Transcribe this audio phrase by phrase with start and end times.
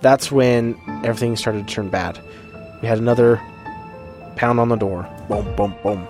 [0.00, 2.20] That's when everything started to turn bad.
[2.82, 3.40] We had another
[4.36, 5.08] pound on the door.
[5.28, 6.06] Boom, boom, boom.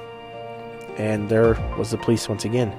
[0.99, 2.73] And there was the police once again.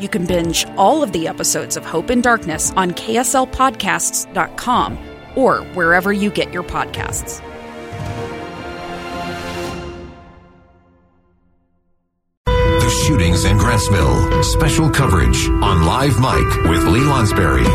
[0.00, 4.98] You can binge all of the episodes of Hope and Darkness on KSLPodcasts.com
[5.34, 7.42] or wherever you get your podcasts.
[12.46, 14.44] The shootings in Grantsville.
[14.44, 17.66] Special coverage on Live Mic with Lee Lonsberry.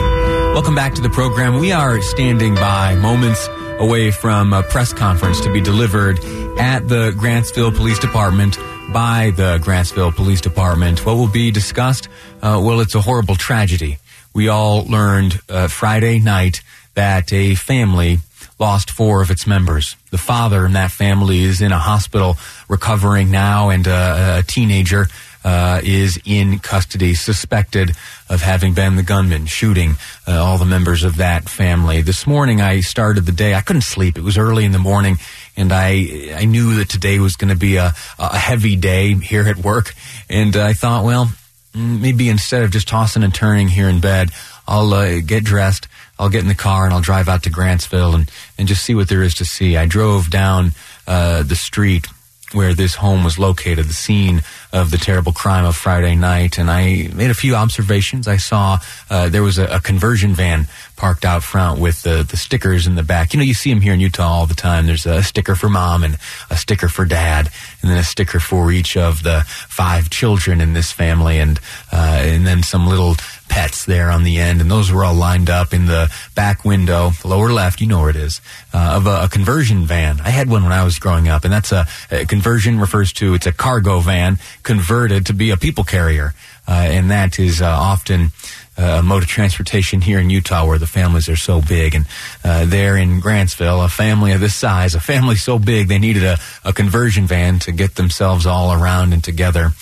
[0.54, 1.60] Welcome back to the program.
[1.60, 3.50] We are standing by moments
[3.80, 6.20] away from a press conference to be delivered
[6.60, 8.60] at the Grantsville Police Department
[8.94, 11.04] by the Grantsville Police Department.
[11.08, 12.08] What will be discussed?
[12.40, 13.98] Uh, well, it's a horrible tragedy.
[14.36, 16.62] We all learned uh, Friday night
[16.94, 18.20] that a family
[18.60, 19.96] lost four of its members.
[20.12, 22.38] The father in that family is in a hospital
[22.70, 25.08] recovering now, and uh, a teenager
[25.44, 27.92] uh, is in custody, suspected
[28.30, 29.96] of having been the gunman shooting
[30.28, 32.02] uh, all the members of that family.
[32.02, 33.54] This morning, I started the day.
[33.54, 34.18] I couldn't sleep.
[34.18, 35.18] It was early in the morning,
[35.58, 39.48] and I I knew that today was going to be a, a heavy day here
[39.48, 39.94] at work.
[40.30, 41.26] And I thought, well,
[41.74, 44.30] mm, maybe instead of just tossing and turning here in bed,
[44.68, 45.88] I'll uh, get dressed.
[46.18, 48.96] I'll get in the car and I'll drive out to Grantsville and, and just see
[48.96, 49.76] what there is to see.
[49.76, 50.72] I drove down
[51.08, 52.08] uh, the street
[52.54, 56.70] where this home was located, the scene of the terrible crime of Friday night, and
[56.70, 58.28] I made a few observations.
[58.28, 62.38] I saw uh, there was a, a, conversion van parked out front with the, the
[62.38, 63.34] stickers in the back.
[63.34, 64.88] You know, you see them here in Utah all the time.
[64.88, 66.18] There's a sticker for mom and
[66.50, 67.50] a sticker for dad,
[67.82, 71.60] and then a sticker for each of the five children in this family, and
[71.92, 73.16] uh, and then some little
[73.54, 77.12] pets there on the end, and those were all lined up in the back window,
[77.24, 78.42] lower left, you know where it is,
[78.74, 80.20] uh, of a, a, conversion van.
[80.22, 83.36] I had one when I was growing up, and that's a, a, conversion refers to
[83.36, 86.34] it's a cargo van converted to be a people carrier,
[86.68, 88.32] uh, and that is uh, often.
[88.76, 91.94] Uh, a mode of transportation here in Utah where the families are so big.
[91.94, 92.08] And
[92.44, 96.24] uh, there in Grantsville, a family of this size, a family so big, they needed
[96.24, 99.74] a, a conversion van to get themselves all around and together.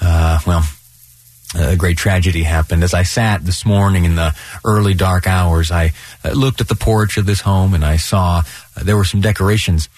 [0.00, 0.62] Uh, well,
[1.54, 2.84] a great tragedy happened.
[2.84, 5.92] As I sat this morning in the early dark hours, I
[6.24, 8.42] uh, looked at the porch of this home and I saw
[8.76, 9.88] uh, there were some decorations,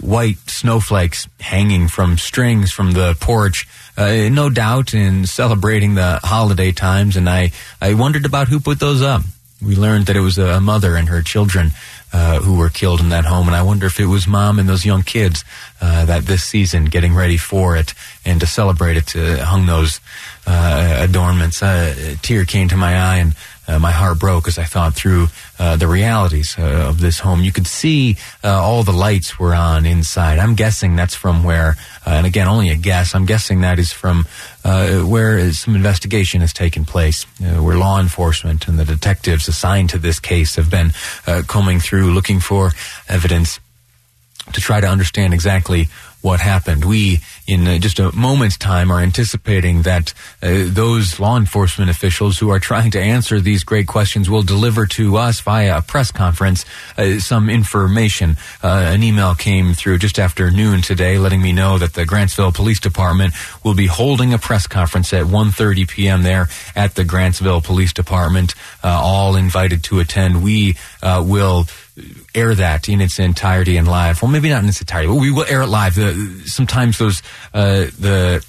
[0.00, 6.72] white snowflakes hanging from strings from the porch, uh, no doubt in celebrating the holiday
[6.72, 7.16] times.
[7.16, 9.22] And I, I wondered about who put those up.
[9.62, 11.70] We learned that it was a mother and her children
[12.12, 13.46] uh, who were killed in that home.
[13.46, 15.44] And I wonder if it was mom and those young kids
[15.80, 17.94] uh, that this season, getting ready for it
[18.24, 20.00] and to celebrate it, hung those
[20.46, 21.62] adornments.
[21.62, 23.34] Uh, a tear came to my eye and
[23.68, 25.26] uh, my heart broke as I thought through
[25.58, 27.42] uh, the realities uh, of this home.
[27.42, 30.38] You could see uh, all the lights were on inside.
[30.38, 33.14] I'm guessing that's from where, and again, only a guess.
[33.14, 34.26] I'm guessing that is from
[34.62, 40.20] where some investigation has taken place, where law enforcement and the detectives assigned to this
[40.20, 40.92] case have been
[41.46, 42.70] combing through, looking for
[43.08, 43.58] evidence
[44.52, 45.88] to try to understand exactly
[46.26, 46.84] what happened.
[46.84, 52.36] We, in uh, just a moment's time, are anticipating that uh, those law enforcement officials
[52.36, 56.10] who are trying to answer these great questions will deliver to us via a press
[56.10, 56.64] conference
[56.98, 58.36] uh, some information.
[58.60, 62.52] Uh, an email came through just after noon today, letting me know that the Grantsville
[62.52, 63.32] Police Department
[63.62, 66.22] will be holding a press conference at 1:30 p.m.
[66.24, 68.52] there at the Grantsville Police Department.
[68.82, 70.42] Uh, all invited to attend.
[70.42, 71.66] We uh, will
[72.34, 74.22] air that in its entirety and live.
[74.22, 75.94] Well, maybe not in its entirety, but we will air it live.
[75.94, 77.22] The, sometimes those
[77.54, 78.44] uh, the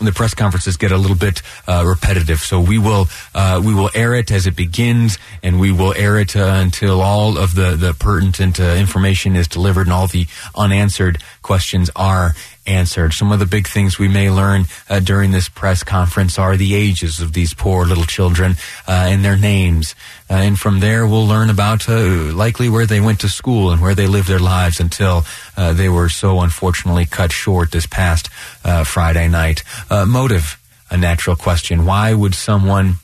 [0.00, 2.40] the press conferences get a little bit uh, repetitive.
[2.40, 6.18] So we will uh, we will air it as it begins, and we will air
[6.18, 10.26] it uh, until all of the the pertinent uh, information is delivered and all the
[10.54, 12.34] unanswered questions are
[12.66, 13.12] answered.
[13.12, 16.74] Some of the big things we may learn uh, during this press conference are the
[16.74, 18.56] ages of these poor little children
[18.86, 19.94] uh, and their names.
[20.30, 23.82] Uh, and from there, we'll learn about uh, likely where they went to school and
[23.82, 25.24] where they lived their lives until
[25.56, 28.28] uh, they were so unfortunately cut short this past
[28.64, 29.62] uh, Friday night.
[29.90, 30.58] motive,
[30.90, 31.84] a natural question.
[31.84, 32.96] Why would someone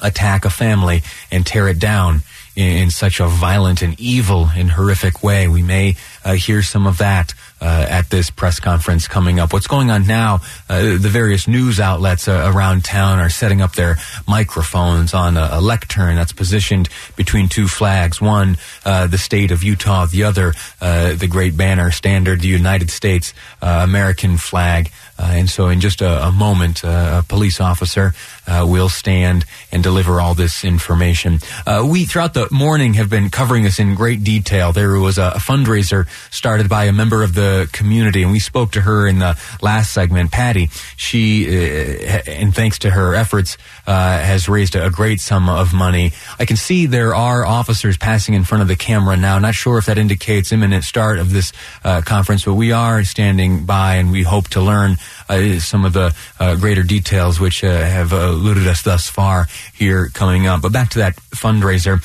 [0.00, 2.22] attack a family and tear it down
[2.56, 5.48] in, such a violent and evil and horrific way.
[5.48, 7.34] We may uh, hear some of that
[7.64, 9.54] uh, at this press conference coming up.
[9.54, 10.40] What's going on now?
[10.68, 13.96] Uh, the various news outlets uh, around town are setting up their
[14.28, 18.20] microphones on a, a lectern that's positioned between two flags.
[18.20, 20.52] One, uh, the state of Utah; the other,
[20.82, 23.32] uh, the great banner standard, the United States
[23.62, 24.90] American flag.
[25.18, 28.14] And so, in just a, a moment, a police officer
[28.46, 31.38] will stand and deliver all this information.
[31.84, 34.72] we, throughout the morning, have been covering this in great detail.
[34.72, 38.72] There was a, a fundraiser started by a member of the community, and we spoke
[38.72, 40.30] to her in the last segment.
[40.30, 43.56] Patty, she, uh, and thanks to her efforts,
[43.86, 46.12] uh, has raised a, great sum of money.
[46.38, 49.38] I can see there are officers passing in front of the camera now.
[49.40, 51.52] Not sure if that indicates imminent start of this
[51.82, 54.96] uh, conference, but we are standing by, and we hope to learn
[55.28, 60.08] uh, some of the uh, greater details which uh, have eluded us thus far here
[60.12, 60.62] coming up.
[60.62, 62.00] But back to that fundraiser.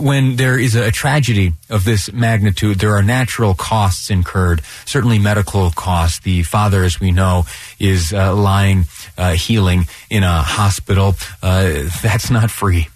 [0.00, 5.70] When there is a tragedy of this magnitude, there are natural costs incurred, certainly medical
[5.70, 6.20] costs.
[6.20, 7.44] The father, as we know,
[7.78, 8.84] is uh, lying
[9.16, 11.14] uh, healing in a hospital.
[11.42, 12.88] That's not free.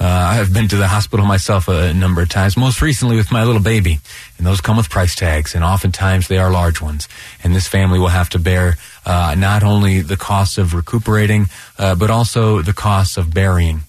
[0.00, 0.06] Uh,
[0.40, 3.60] I've been to the hospital myself a number of times, most recently with my little
[3.60, 4.00] baby,
[4.38, 7.06] and those come with price tags, and oftentimes they are large ones.
[7.44, 11.48] And this family will have to bear uh, not only the cost of recuperating,
[11.78, 13.82] uh, but also the costs of burying.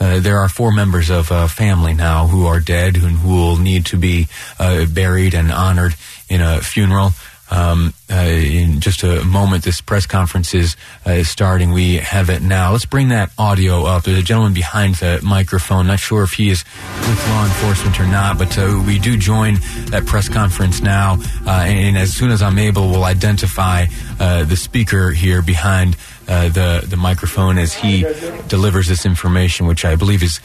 [0.00, 3.58] Uh, there are four members of a family now who are dead and who will
[3.58, 4.28] need to be
[4.58, 5.94] uh, buried and honored
[6.30, 7.10] in a funeral.
[7.50, 11.72] Um, uh, in just a moment, this press conference is uh, starting.
[11.72, 12.72] We have it now.
[12.72, 14.04] Let's bring that audio up.
[14.04, 15.88] There's a gentleman behind the microphone.
[15.88, 16.64] Not sure if he is
[17.08, 19.54] with law enforcement or not, but uh, we do join
[19.86, 21.18] that press conference now.
[21.46, 23.86] Uh, and, and, as soon as I'm able, we'll identify
[24.18, 25.96] uh, the speaker here behind
[26.28, 28.02] uh, the the microphone as he
[28.48, 30.40] delivers this information, which I believe is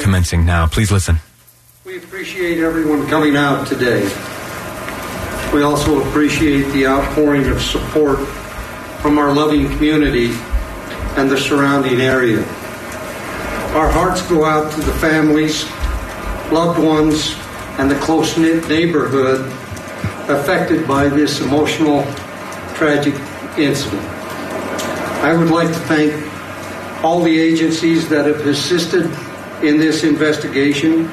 [0.00, 0.66] commencing now.
[0.66, 1.16] Please listen.
[1.84, 4.08] We appreciate everyone coming out today.
[5.52, 8.20] We also appreciate the outpouring of support
[9.00, 10.30] from our loving community
[11.16, 12.38] and the surrounding area.
[13.74, 15.64] Our hearts go out to the families,
[16.52, 17.34] loved ones,
[17.78, 19.40] and the close knit neighborhood
[20.30, 22.04] affected by this emotional,
[22.74, 23.14] tragic
[23.58, 24.04] incident.
[25.24, 29.06] I would like to thank all the agencies that have assisted
[29.64, 31.10] in this investigation,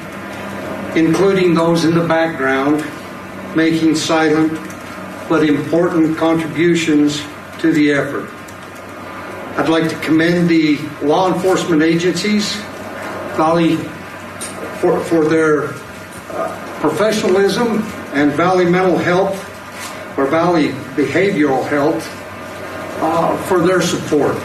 [0.94, 2.84] including those in the background
[3.54, 4.52] making silent
[5.28, 7.22] but important contributions
[7.58, 8.30] to the effort.
[9.58, 12.54] I'd like to commend the law enforcement agencies,
[13.36, 13.76] Valley,
[14.80, 15.74] for, for their
[16.30, 19.36] uh, professionalism and Valley Mental Health
[20.16, 22.06] or Valley Behavioral Health
[23.00, 24.36] uh, for their support.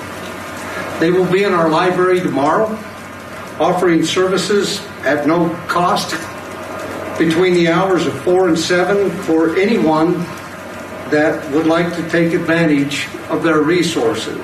[0.99, 2.77] They will be in our library tomorrow
[3.59, 6.13] offering services at no cost
[7.17, 10.13] between the hours of 4 and 7 for anyone
[11.11, 14.41] that would like to take advantage of their resources.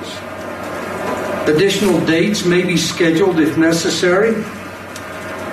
[1.48, 4.44] Additional dates may be scheduled if necessary.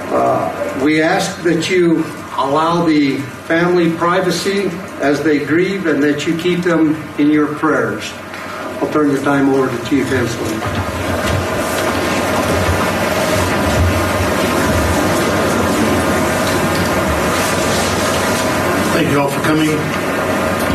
[0.09, 2.03] Uh, we ask that you
[2.37, 3.17] allow the
[3.47, 4.67] family privacy
[5.01, 8.11] as they grieve and that you keep them in your prayers.
[8.79, 11.26] I'll turn the time over to Chief Hensley.
[18.97, 19.69] Thank you all for coming.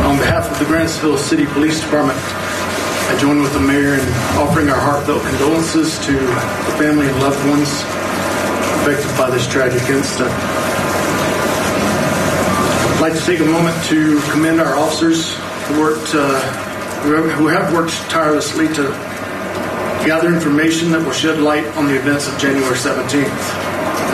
[0.07, 4.07] On behalf of the Grantsville City Police Department, I join with the mayor in
[4.39, 7.67] offering our heartfelt condolences to the family and loved ones
[8.79, 10.31] affected by this tragic incident.
[12.95, 15.35] I'd like to take a moment to commend our officers
[15.67, 16.39] who worked, uh,
[17.35, 18.83] who have worked tirelessly to
[20.07, 23.27] gather information that will shed light on the events of January 17th.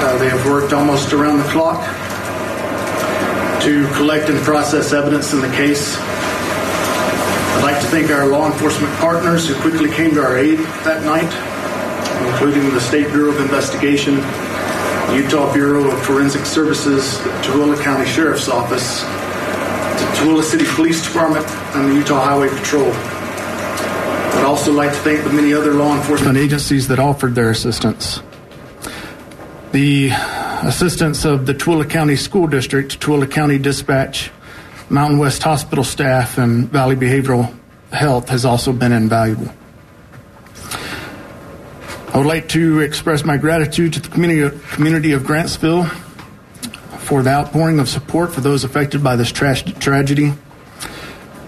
[0.02, 1.86] Uh, they have worked almost around the clock
[3.62, 5.98] to collect and process evidence in the case.
[6.00, 11.04] I'd like to thank our law enforcement partners who quickly came to our aid that
[11.04, 11.30] night,
[12.28, 14.16] including the State Bureau of Investigation,
[15.14, 21.46] Utah Bureau of Forensic Services, the Tooele County Sheriff's Office, the Tooele City Police Department,
[21.76, 22.92] and the Utah Highway Patrol.
[22.94, 28.22] I'd also like to thank the many other law enforcement agencies that offered their assistance.
[29.72, 30.12] The
[30.64, 34.32] assistance of the Tooele County School District, Tooele County Dispatch,
[34.90, 37.56] Mountain West Hospital staff, and Valley Behavioral
[37.92, 39.52] Health has also been invaluable.
[42.14, 45.88] I would like to express my gratitude to the community, community of Grantsville
[47.00, 50.34] for the outpouring of support for those affected by this tra- tragedy.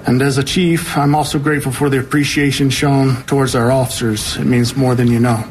[0.06, 4.38] And as a chief, I'm also grateful for the appreciation shown towards our officers.
[4.38, 5.44] It means more than you know.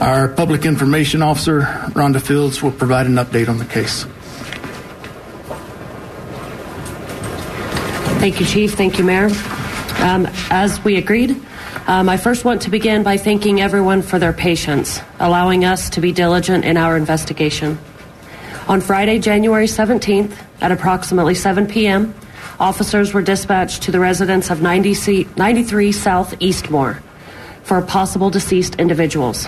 [0.00, 1.60] Our public information officer,
[1.92, 4.04] Rhonda Fields, will provide an update on the case.
[8.18, 8.72] Thank you, Chief.
[8.72, 9.28] Thank you, Mayor.
[9.98, 11.38] Um, as we agreed,
[11.86, 16.00] um, I first want to begin by thanking everyone for their patience, allowing us to
[16.00, 17.78] be diligent in our investigation.
[18.68, 22.14] On Friday, January 17th, at approximately 7 p.m.,
[22.58, 27.02] officers were dispatched to the residence of 90 93 South Eastmore
[27.64, 29.46] for possible deceased individuals.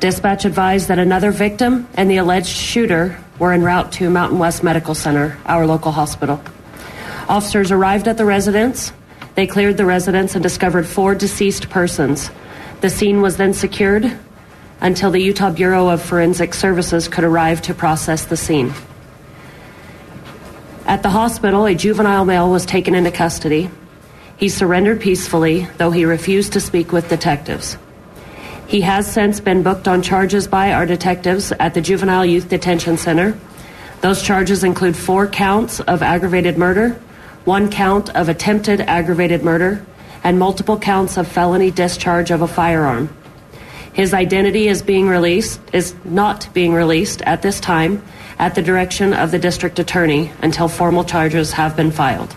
[0.00, 4.62] Dispatch advised that another victim and the alleged shooter were en route to Mountain West
[4.62, 6.42] Medical Center, our local hospital.
[7.28, 8.94] Officers arrived at the residence.
[9.34, 12.30] They cleared the residence and discovered four deceased persons.
[12.80, 14.10] The scene was then secured
[14.80, 18.72] until the Utah Bureau of Forensic Services could arrive to process the scene.
[20.86, 23.70] At the hospital, a juvenile male was taken into custody.
[24.38, 27.76] He surrendered peacefully, though he refused to speak with detectives.
[28.70, 32.98] He has since been booked on charges by our detectives at the Juvenile Youth Detention
[32.98, 33.36] Center.
[34.00, 36.90] Those charges include four counts of aggravated murder,
[37.44, 39.84] one count of attempted aggravated murder,
[40.22, 43.12] and multiple counts of felony discharge of a firearm.
[43.92, 48.00] His identity is being released is not being released at this time
[48.38, 52.36] at the direction of the district attorney until formal charges have been filed.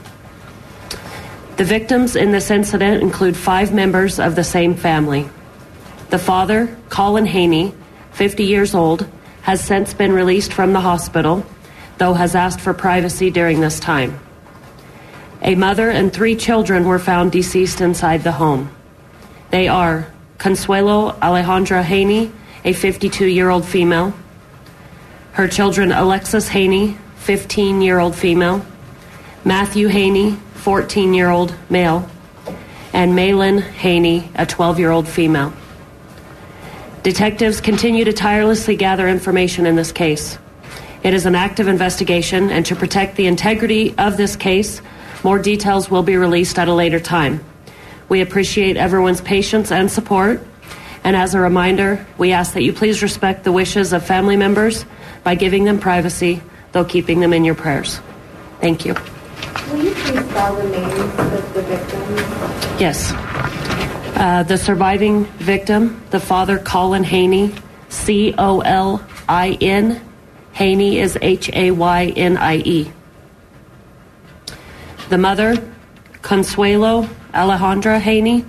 [1.58, 5.30] The victims in this incident include five members of the same family.
[6.14, 7.74] The father, Colin Haynie,
[8.12, 9.10] 50 years old,
[9.42, 11.44] has since been released from the hospital,
[11.98, 14.20] though has asked for privacy during this time.
[15.42, 18.70] A mother and three children were found deceased inside the home.
[19.50, 20.06] They are
[20.38, 22.32] Consuelo Alejandra Haynie,
[22.64, 24.14] a 52 year old female,
[25.32, 28.64] her children Alexis Haynie, 15 year old female,
[29.44, 32.08] Matthew Haynie, 14 year old male,
[32.94, 35.52] and Milan Haynie, a 12 year old female.
[37.04, 40.38] Detectives continue to tirelessly gather information in this case.
[41.04, 44.82] It is an active investigation, and to protect the integrity of this case,
[45.22, 47.44] more details will be released at a later time.
[48.08, 50.42] We appreciate everyone's patience and support.
[51.04, 54.86] And as a reminder, we ask that you please respect the wishes of family members
[55.26, 56.42] by giving them privacy,
[56.72, 58.00] though keeping them in your prayers.
[58.62, 58.94] Thank you.
[58.94, 62.80] Will you please spell the names of the victims?
[62.80, 63.12] Yes.
[64.16, 67.54] Uh, the surviving victim, the father, Colin Haynie,
[67.90, 70.02] C O L I N.
[70.54, 72.92] Haynie is H A Y N I E.
[75.10, 75.56] The mother,
[76.22, 78.46] Consuelo Alejandra Haynie.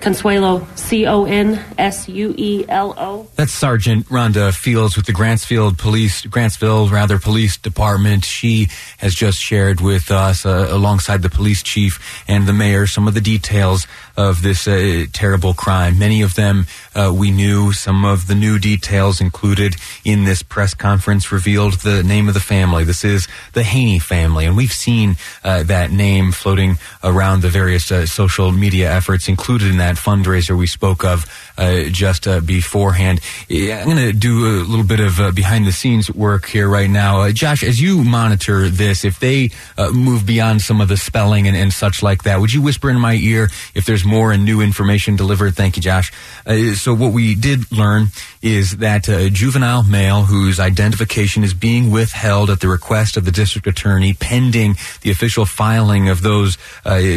[0.00, 3.26] Consuelo, C O N S U E L O.
[3.36, 8.24] That's Sergeant Rhonda Fields with the Grantsfield Police, Grantsville rather Police Department.
[8.24, 13.08] She has just shared with us, uh, alongside the police chief and the mayor, some
[13.08, 13.86] of the details
[14.16, 15.98] of this uh, terrible crime.
[15.98, 17.72] Many of them uh, we knew.
[17.72, 22.40] Some of the new details included in this press conference revealed the name of the
[22.40, 22.84] family.
[22.84, 27.90] This is the Haynie family, and we've seen uh, that name floating around the various
[27.90, 33.20] uh, social media efforts included in that fundraiser we spoke of uh, just uh, beforehand.
[33.50, 36.90] I'm going to do a little bit of uh, behind the scenes work here right
[36.90, 37.20] now.
[37.20, 41.46] Uh, Josh, as you monitor this, if they uh, move beyond some of the spelling
[41.46, 44.44] and, and, such like that, would you whisper in my ear if there's more and
[44.44, 45.54] new information delivered?
[45.54, 46.12] Thank you, Josh.
[46.46, 48.08] Uh, so what we did learn
[48.42, 53.32] is that a juvenile male whose identification is being withheld at the request of the
[53.32, 56.58] district attorney pending the official filing of those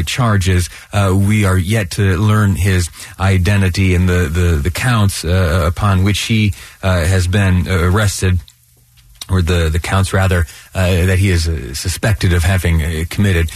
[0.05, 0.69] charges,
[1.11, 6.21] we are yet to learn his identity and the the, the counts uh, upon which
[6.21, 8.39] he uh, has been arrested
[9.29, 13.51] or the, the counts rather uh, that he is uh, suspected of having uh, committed.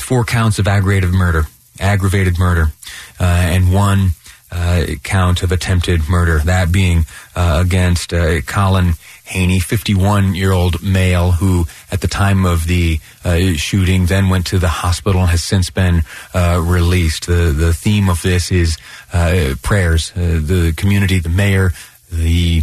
[0.00, 1.46] Four counts of aggravated murder
[1.78, 2.72] aggravated murder
[3.20, 4.10] and one
[5.02, 6.38] count of attempted murder.
[6.38, 8.14] That being against
[8.46, 8.94] Colin
[9.26, 14.46] Haynie, 51 year old male who at the time of the uh, shooting then went
[14.46, 16.02] to the hospital and has since been
[16.32, 17.26] uh, released.
[17.26, 18.78] The, the theme of this is
[19.12, 20.12] uh, prayers.
[20.12, 21.72] Uh, the community, the mayor,
[22.10, 22.62] the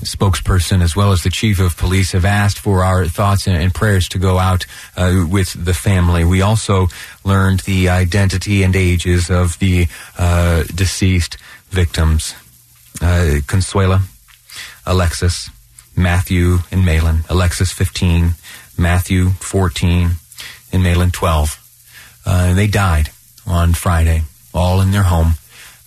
[0.00, 4.08] spokesperson as well as the chief of police have asked for our thoughts and, prayers
[4.08, 6.24] to go out uh, with the family.
[6.24, 6.88] We also
[7.24, 9.86] learned the identity and ages of the
[10.18, 11.36] uh, deceased
[11.70, 12.34] victims.
[13.00, 14.02] Uh, Consuela,
[14.86, 15.50] Alexis,
[15.96, 17.24] Matthew, and Milan.
[17.28, 18.34] Alexis 15,
[18.76, 20.10] Matthew 14,
[20.72, 21.60] and Milan 12.
[22.26, 23.10] Uh, and they died
[23.46, 24.22] on Friday,
[24.52, 25.34] all in their home.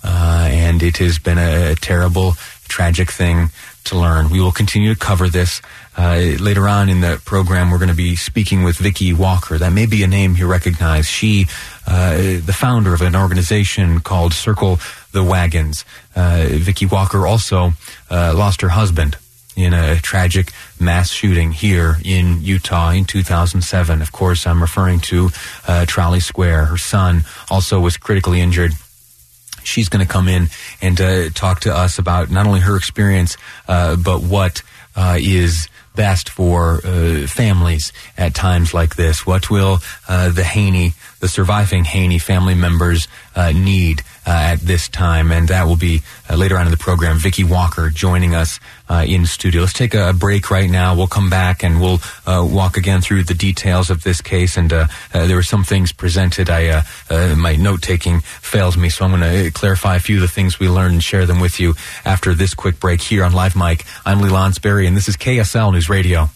[0.04, 2.34] Uh, and it has been a, a, terrible,
[2.68, 3.50] tragic thing
[3.90, 4.30] to learn.
[4.30, 5.62] We will continue to cover this.
[5.98, 9.58] Uh, later on in the program, we're going to be speaking with Vicki Walker.
[9.58, 11.08] That may be a name you recognize.
[11.08, 11.48] She,
[11.88, 14.80] uh, the founder of an organization called Circle
[15.12, 15.86] the wagons.
[16.16, 17.74] Uh, Vicky Walker also
[18.12, 19.18] uh, lost her husband
[19.56, 24.02] in a tragic mass shooting here in Utah in 2007.
[24.02, 25.30] Of course, I'm referring to
[25.68, 26.66] uh, Trolley Square.
[26.66, 28.74] Her son also was critically injured
[29.68, 30.48] she's going to come in
[30.82, 34.64] and uh, talk to us about not only her experience, uh, but what
[34.96, 37.28] uh, is best for uh,
[37.78, 39.26] families at times like this.
[39.26, 44.90] What will uh, the Haynie, the surviving Haynie family members uh, need uh, at this
[44.90, 45.32] time?
[45.32, 47.18] And that will be uh, later on in the program.
[47.18, 49.62] Vicky Walker joining us uh, in studio.
[49.62, 50.96] Let's take a break right now.
[50.96, 54.58] We'll come back and we'll walk again through the details of this case.
[54.58, 56.50] And there were some things presented.
[56.50, 56.84] I
[57.36, 60.60] my note taking fails me, so I'm going to clarify a few of the things
[60.60, 61.74] we learned and share them with you
[62.06, 63.84] after this quick break here on Live Mic.
[64.06, 66.30] I'm Lee Lonsberry, and this is KSL News Radio.